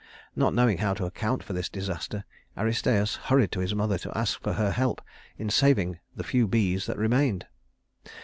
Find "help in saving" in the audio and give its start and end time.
4.71-5.99